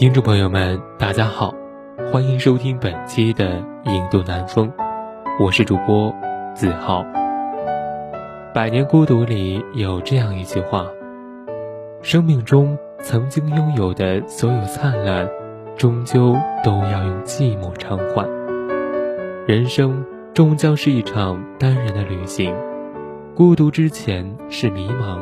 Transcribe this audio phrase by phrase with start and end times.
[0.00, 1.52] 听众朋友们，大家好，
[2.10, 4.66] 欢迎收听本期的《影渡南风》，
[5.38, 6.10] 我是主播
[6.54, 7.02] 子浩。
[8.54, 10.86] 《百年孤独》里有这样一句话：
[12.00, 15.28] 生命中曾经拥有的所有灿烂，
[15.76, 18.26] 终究都要用寂寞偿还。
[19.46, 22.56] 人生终将是一场单人的旅行，
[23.34, 25.18] 孤独之前是迷茫，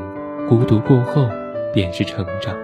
[0.49, 1.27] 孤独过后
[1.75, 2.55] 便是成长。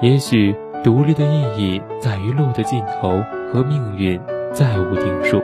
[0.00, 0.56] 也许。
[0.82, 4.20] 独立的意义在于路的尽头和命运
[4.52, 5.40] 再无定数。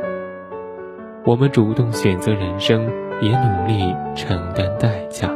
[1.24, 2.84] 我们主动选择人生，
[3.20, 5.30] 也努力承担代价。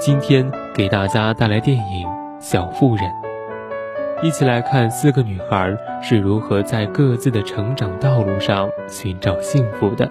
[0.00, 2.08] 今天给大家带来电影
[2.40, 3.04] 《小妇人》，
[4.24, 10.10] 一起来看四个女孩是如何在各自的成长道路上寻找幸福的。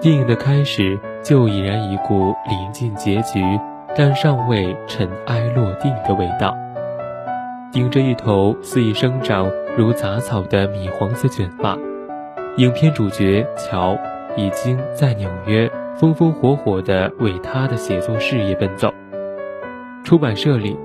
[0.00, 0.98] 电影的开始。
[1.22, 3.40] 就已然一股临近结局，
[3.96, 6.56] 但尚未尘埃落定的味道。
[7.72, 11.78] 顶着一头肆意生长如杂草的米黄色卷发，
[12.56, 13.96] 影片主角乔
[14.36, 18.92] 已经在纽约风风火火地为他的写作事业奔走。
[20.02, 20.76] 出版社里，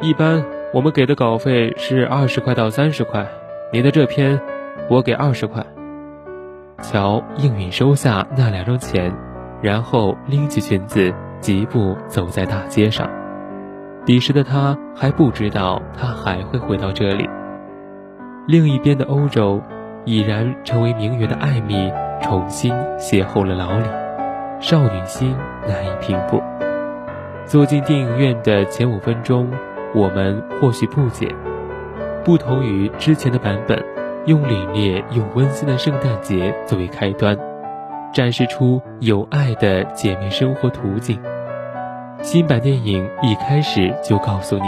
[0.00, 3.26] 一般我们给的稿费是二十块到三十块，
[3.72, 4.40] 你的这篇，
[4.88, 5.64] 我给二十块。
[6.82, 9.12] 乔应允收下那两张钱。
[9.62, 13.08] 然后拎起裙子，疾步走在大街上。
[14.06, 17.28] 彼时的他还不知道，他还会回到这里。
[18.46, 19.60] 另一边的欧洲，
[20.04, 23.84] 已然成为名媛的艾米重新邂逅了老李，
[24.58, 25.36] 少女心
[25.68, 26.42] 难以平复。
[27.44, 29.50] 坐进电影院的前五分钟，
[29.94, 31.34] 我们或许不解，
[32.24, 33.84] 不同于之前的版本，
[34.24, 37.36] 用凛冽又温馨的圣诞节作为开端。
[38.20, 41.18] 展示出有爱的姐妹生活图景。
[42.20, 44.64] 新版电影一开始就告诉你，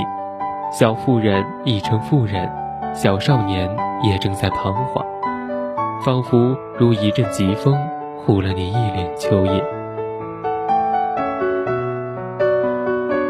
[0.72, 2.50] 小妇人已成妇人，
[2.94, 3.68] 小少年
[4.04, 5.04] 也正在彷徨，
[6.02, 7.76] 仿佛如一阵疾风，
[8.24, 9.62] 护了你一脸秋叶。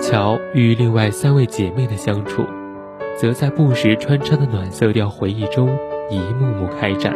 [0.00, 2.44] 乔与另外三位姐妹的相处，
[3.18, 5.76] 则在不时穿插的暖色调回忆中
[6.08, 7.12] 一幕幕开展。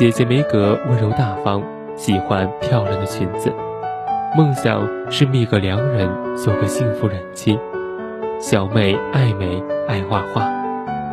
[0.00, 1.62] 姐姐梅格温柔大方，
[1.94, 3.52] 喜欢漂亮的裙子，
[4.34, 7.58] 梦想是觅个良人，做个幸福人妻。
[8.40, 10.50] 小妹爱美，爱画画，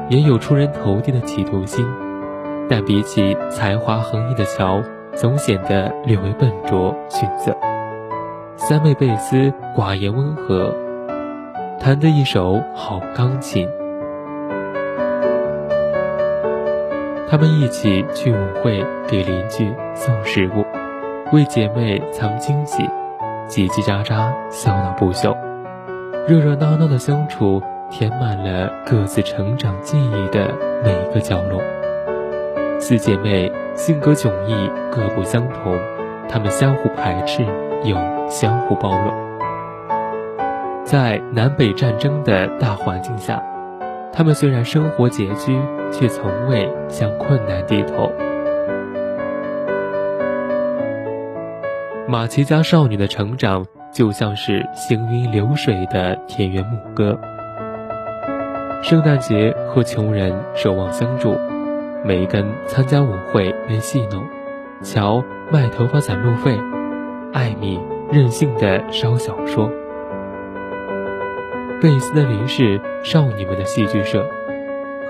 [0.08, 1.86] 也有出人头地的企图心，
[2.70, 4.81] 但比起才华横溢的乔，
[5.14, 7.53] 总显得略微笨拙逊色。
[8.56, 10.74] 三妹贝斯寡言温和，
[11.78, 13.68] 弹得一手好钢琴。
[17.30, 20.66] 他们一起去舞会，给邻居送食物，
[21.34, 22.84] 为姐妹藏惊喜，
[23.50, 25.36] 叽叽喳喳，笑闹不休，
[26.26, 30.56] 热热闹闹的相处，填满了各自成长记忆的
[30.86, 31.62] 每个角落。
[32.80, 35.78] 四姐妹性格迥异，各不相同，
[36.30, 37.44] 她们相互排斥，
[37.84, 37.98] 又
[38.30, 39.14] 相互包容。
[40.86, 43.44] 在南北战争的大环境下。
[44.17, 45.61] 他们虽然生活拮据，
[45.91, 48.11] 却从未向困难低头。
[52.07, 57.16] 马奇家少女的成长就像是行云流水的田园牧歌。
[58.81, 61.35] 圣诞节和穷人守望相助，
[62.03, 64.23] 梅根参加舞会被戏弄，
[64.81, 66.58] 乔卖头发攒路费，
[67.34, 67.79] 艾米
[68.11, 69.70] 任性的烧小说。
[71.79, 74.28] 贝斯的离世，少女们的戏剧社，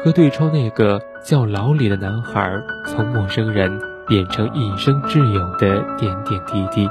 [0.04, 2.52] 和对窗那个叫老李的男孩
[2.86, 6.90] 从陌生人变成一生挚友的点点滴滴，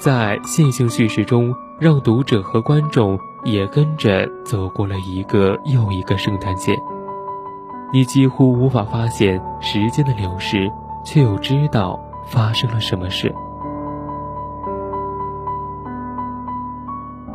[0.00, 6.76] 在线性叙事中，让读者和观众也跟着走过了一个又一个圣诞节。
[7.92, 10.68] 你几乎无法发现时间的流逝，
[11.04, 13.32] 却又知道发生了什么事。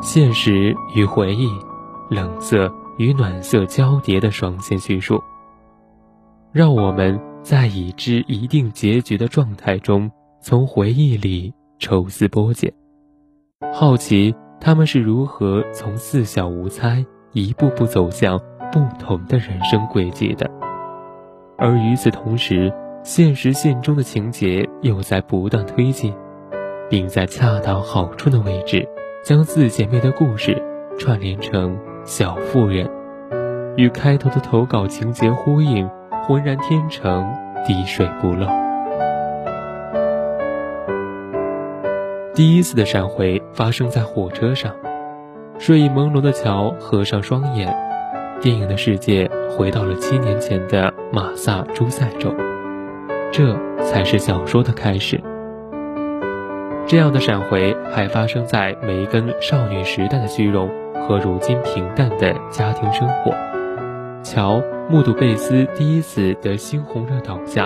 [0.01, 1.47] 现实与回忆，
[2.09, 5.21] 冷色与暖色交叠的双线叙述，
[6.51, 10.09] 让我们在已知一定结局的状态中，
[10.41, 12.73] 从回忆里抽丝剥茧，
[13.71, 18.39] 好奇他们是如何从四小无猜一步步走向
[18.71, 20.49] 不同的人生轨迹的。
[21.59, 22.73] 而与此同时，
[23.03, 26.11] 现实线中的情节又在不断推进，
[26.89, 28.87] 并在恰到好处的位置，
[29.23, 30.59] 将四姐妹的故事
[30.97, 32.89] 串联成小妇人，
[33.77, 35.87] 与开头的投稿情节呼应，
[36.27, 37.31] 浑然天成，
[37.67, 38.47] 滴水不漏。
[42.33, 44.75] 第一次的闪回发生在火车上，
[45.59, 47.71] 睡意朦胧的乔合上双眼，
[48.41, 52.33] 电影的世界回到了七年前的马萨诸塞州。
[53.31, 55.21] 这才是小说的开始。
[56.91, 63.33] 这样的闪回还发生在梅根少女时代的虚荣和如今平淡的家庭生活。
[64.21, 67.65] 乔目睹贝斯第一次得猩红热倒下，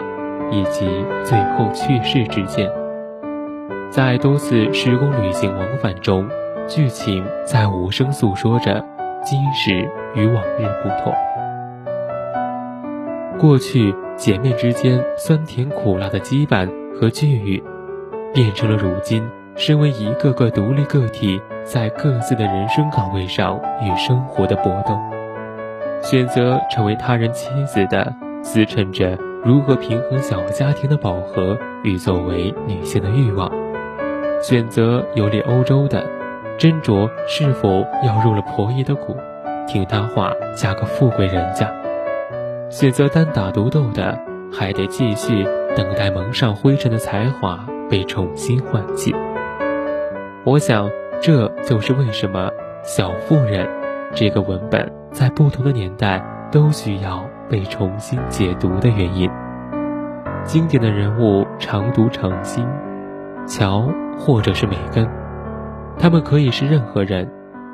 [0.51, 0.87] 以及
[1.23, 2.71] 最后去世之间。
[3.89, 6.29] 在多次时空旅行往返中，
[6.67, 8.85] 剧情在无声诉说着
[9.23, 11.11] 今时与往日不同。
[13.39, 13.95] 过去。
[14.17, 17.61] 姐妹之间酸甜苦辣的羁绊和际遇，
[18.35, 24.99] 变成了如今身为一个个独立个体，在各自的人生岗位上与生活的搏斗。
[26.01, 33.49] 选择成为他人妻子的，思忖着如何平衡小家庭的饱和与作为女性的欲望；
[34.41, 36.05] 选择游历欧洲的，
[36.59, 39.15] 斟酌是否要入了婆姨的股，
[39.65, 41.73] 听她话嫁个富贵人家。
[42.69, 44.19] 选择单打独斗的，
[44.51, 45.45] 还得继续
[45.77, 49.15] 等待蒙上灰尘的才华被重新唤起。
[50.43, 50.89] 我想，
[51.21, 52.49] 这就是为什么
[52.83, 53.65] 《小妇人》
[54.13, 59.29] 这个文本在不同的年代都需要被重新解读的原因。
[60.43, 62.63] 经典的人物常读常新，
[63.47, 63.89] 乔
[64.19, 65.07] 或者是梅根，
[65.97, 67.27] 他们可以是任何人，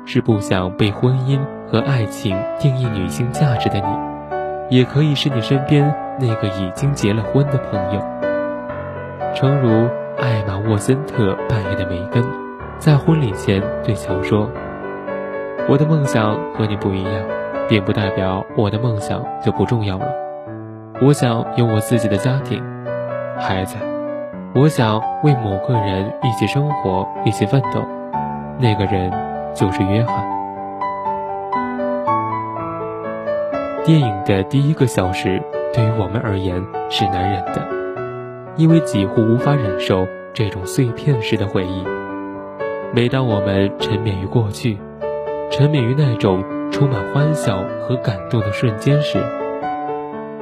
[0.06, 1.38] 是不想被婚姻
[1.70, 4.76] 和爱情定义女性价值的你。
[4.76, 8.00] 也可以是你身边那个已经结了婚的朋友，
[9.34, 9.86] 诚如
[10.22, 12.22] 艾玛沃森特扮演的梅根，
[12.78, 14.48] 在婚礼前对乔说
[15.68, 17.12] ：“我的梦想和你不一样，
[17.68, 20.06] 并不代表我的梦想就不重要了。
[21.00, 22.62] 我想有我自己的家庭，
[23.36, 23.76] 孩子，
[24.54, 27.84] 我想为某个人一起生活，一起奋斗。
[28.60, 29.12] 那个人
[29.52, 30.14] 就是约翰。”
[33.84, 35.42] 电影的第一个小时，
[35.74, 37.81] 对于我们而言是难忍的，
[38.56, 41.84] 因为几乎无法忍受这种碎片式的回忆。
[42.94, 44.78] 每当我们沉湎于过去，
[45.50, 49.18] 沉湎于那种充满欢笑和感动的瞬间时，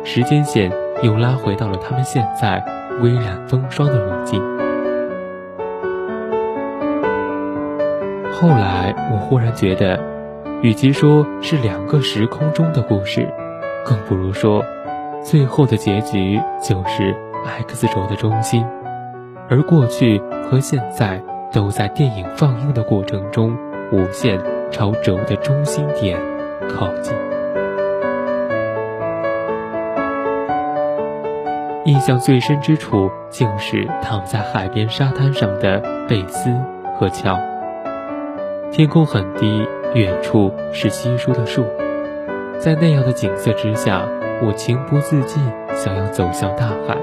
[0.04, 0.72] 时间线
[1.02, 2.64] 又拉回到了他们现在
[3.00, 4.40] 微染风霜的如今。
[8.32, 10.10] 后来，我忽然觉得。
[10.62, 13.26] 与其说是两个时空中的故事，
[13.82, 14.62] 更不如说，
[15.24, 18.64] 最后的结局就是 X 轴的中心，
[19.48, 20.20] 而过去
[20.50, 21.22] 和现在
[21.52, 23.56] 都在电影放映的过程中
[23.92, 26.18] 无限朝轴的中心点
[26.68, 27.14] 靠近。
[31.85, 36.50] 印象最深之处，竟是躺在海边沙滩上的贝斯
[36.97, 37.38] 和乔。
[38.70, 39.66] 天空很低。
[39.92, 41.64] 远处是稀疏的树，
[42.61, 44.06] 在那样的景色之下，
[44.40, 45.42] 我情不自禁
[45.75, 46.97] 想要走向大海，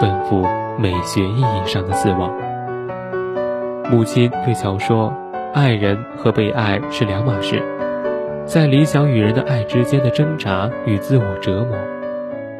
[0.00, 0.44] 奔赴
[0.78, 2.32] 美学意义上的死亡。
[3.90, 5.12] 母亲对乔说
[5.52, 7.62] ：“爱人和被爱是两码事，
[8.46, 11.76] 在理想与人的爱之间的挣扎与自我折磨。”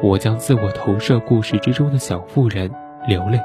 [0.03, 2.71] 我将自我投射故事之中的小妇人
[3.07, 3.39] 流泪，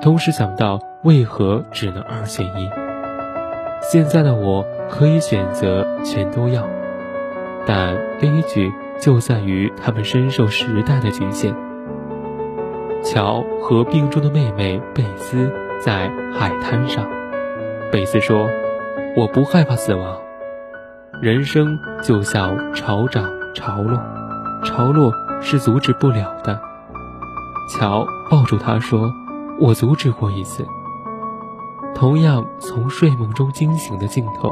[0.00, 2.70] 同时想到为何只能二选一。
[3.82, 4.64] 现在的我。
[4.88, 6.62] 可以选择全都要，
[7.66, 11.52] 但悲剧就在于他们深受时代的局限。
[13.08, 17.06] 乔和病中的妹妹贝斯在海滩上，
[17.92, 18.48] 贝斯说
[19.16, 20.18] ：“我不害怕死亡，
[21.22, 23.96] 人生就像潮涨潮落，
[24.64, 26.60] 潮落是阻止不了的。”
[27.78, 29.08] 乔抱住他说
[29.60, 30.66] ：“我阻止过一次。”
[31.94, 34.50] 同样从睡梦中惊醒的镜头。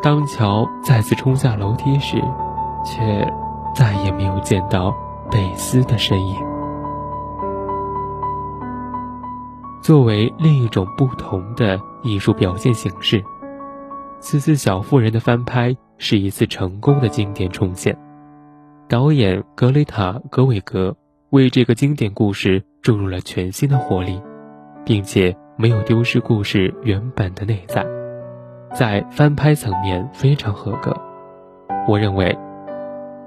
[0.00, 2.22] 当乔再次冲下楼梯时，
[2.84, 3.28] 却
[3.74, 4.94] 再也没有见到
[5.28, 6.51] 贝斯的身影。
[9.82, 13.20] 作为另一种不同的艺术表现形式，
[14.20, 17.98] 此次《小妇人》的翻拍是一次成功的经典重现。
[18.88, 20.96] 导演格雷塔·格韦格
[21.30, 24.22] 为这个经典故事注入了全新的活力，
[24.84, 27.84] 并且没有丢失故事原本的内在，
[28.72, 30.96] 在翻拍层面非常合格。
[31.88, 32.38] 我认为，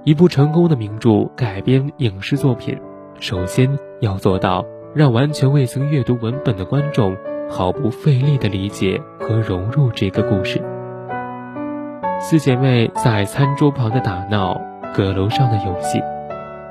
[0.06, 2.80] 一部成功的名著改编影视作品，
[3.20, 4.64] 首先要做到
[4.96, 7.18] 让完全未曾阅读文本的观众
[7.50, 10.64] 毫不费力地理解和融入这个故事。
[12.22, 14.58] 四姐妹在餐桌旁的打闹，
[14.96, 16.02] 阁楼上的游戏，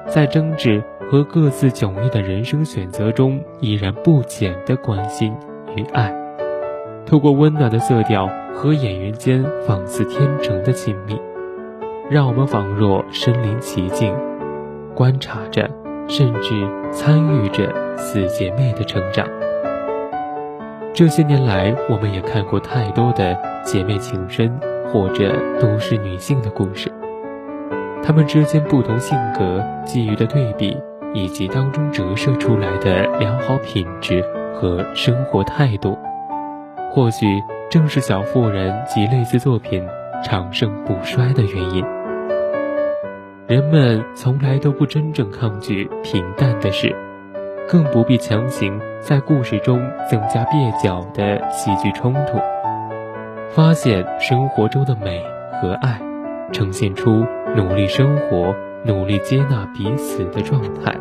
[0.07, 5.35] 在争执和各自迥异的人生选择中，依然不减的关心
[5.76, 6.11] 与爱，
[7.04, 11.21] 透过温暖的色调和演员间仿似天成的亲密。
[12.09, 14.14] 让我们仿若身临其境，
[14.95, 15.71] 观察着，
[16.08, 16.50] 甚至
[16.92, 19.26] 参与着四姐妹的成长。
[20.92, 24.52] 这些年来，我们也看过太多的姐妹情深
[24.92, 26.92] 或者都市女性的故事，
[28.02, 30.76] 她们之间不同性格给予的对比，
[31.12, 35.99] 以及当中折射出来的良好品质和生活态度，
[36.92, 37.26] 或许
[37.70, 39.84] 正是《小妇人》及类似作品。
[40.23, 41.84] 长盛不衰的原因。
[43.46, 46.96] 人们从来都不真正抗拒平淡的事，
[47.68, 52.38] 更不必强行在故事中增加蹩脚的戏剧冲突。
[53.50, 55.22] 发现生活中的美
[55.60, 56.00] 和爱，
[56.52, 60.96] 呈现出努力生活、努力接纳彼此的状态，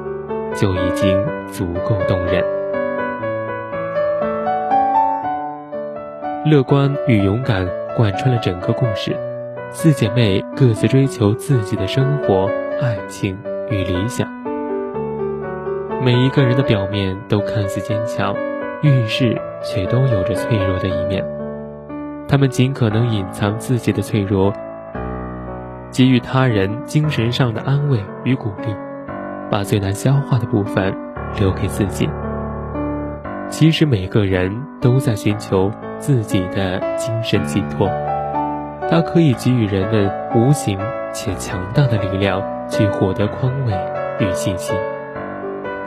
[0.54, 2.44] 就已经足够动人。
[6.46, 7.66] 乐观与勇敢。
[7.96, 9.16] 贯穿了整个故事，
[9.76, 12.48] 四姐妹各自追求自己的生活、
[12.80, 13.36] 爱情
[13.72, 14.32] 与理想。
[16.04, 18.36] 每一个人的表面都看似坚强，
[18.84, 21.26] 遇事却都有着脆弱的一面。
[22.28, 24.54] 他们尽可能隐藏自己的脆弱，
[25.92, 28.68] 给予他人精神上的安慰与鼓励，
[29.50, 30.96] 把最难消化的部分
[31.40, 32.08] 留给自己。
[33.50, 37.90] 其实每个人都在寻求自己的精神寄托，
[38.94, 40.78] 它可以给予人们无形
[41.12, 43.74] 且强大的力量，去获得宽慰
[44.20, 44.78] 与信心。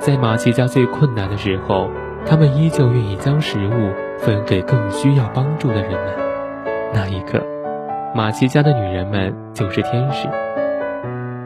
[0.01, 1.89] 在马奇家最困难的时候，
[2.27, 6.01] 他们依旧愿意将食物分给更需要帮助的人们。
[6.93, 7.41] 那一刻，
[8.13, 10.29] 马奇家的女人们就是天使。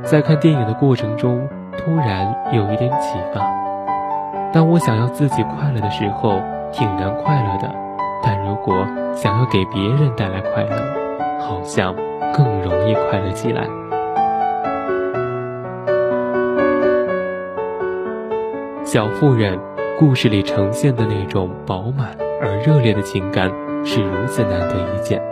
[0.02, 3.42] 在看电影的过程中，突然有一点启发。
[4.50, 6.40] 当我想要自己快乐的时候，
[6.72, 7.68] 挺难快乐的；
[8.22, 10.99] 但如果想要给别人带来快乐，
[11.40, 11.94] 好像
[12.32, 13.66] 更容易快乐起来。
[18.84, 19.58] 小妇人
[19.98, 23.48] 故事里呈现的那种饱满而热烈的情感
[23.84, 25.22] 是如此难得一见。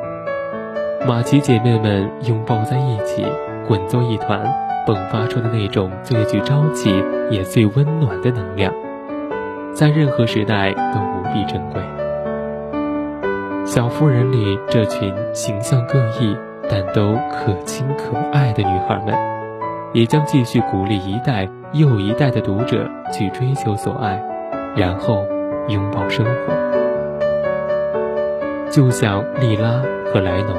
[1.07, 3.25] 马奇姐妹们拥抱在一起，
[3.67, 4.45] 滚作一团，
[4.87, 8.73] 迸发出的那种最具朝气也最温暖的能量。
[9.73, 11.98] 在任何时代都无比珍贵。
[13.69, 16.35] 小妇人里这群形象各异
[16.71, 19.15] 但都可亲可爱的女孩们，
[19.93, 24.19] 也将继续鼓励一代又一代的读者去追求所爱，
[24.75, 25.23] 然后
[25.69, 26.31] 拥抱生活。
[28.71, 30.57] 就像莉拉和莱农，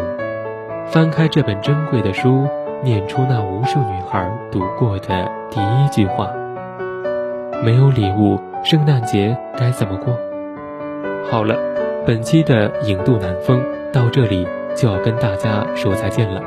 [0.85, 2.47] 翻开这本珍贵的书，
[2.83, 6.29] 念出那无数女孩读过的第一句话：
[7.63, 8.39] 没有礼物。
[8.63, 10.13] 圣诞节该怎么过？
[11.31, 11.55] 好了，
[12.09, 13.63] 本期的影渡南风
[13.93, 14.43] 到这里
[14.75, 16.41] 就要跟大家说再见了。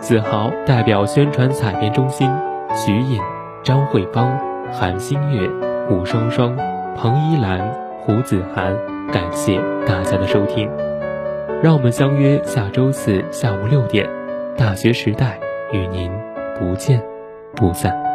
[0.00, 2.26] 子豪代表宣传采编中心，
[2.74, 3.20] 徐颖、
[3.62, 4.34] 张慧芳、
[4.72, 5.46] 韩新月、
[5.90, 6.56] 吴双双、
[6.96, 7.60] 彭依兰、
[8.00, 8.74] 胡子涵，
[9.12, 10.66] 感谢大家的收听。
[11.62, 14.06] 让我们相约下周四下午六点，
[14.56, 15.38] 《大学时代》
[15.76, 16.10] 与您
[16.58, 17.02] 不见
[17.54, 18.05] 不散。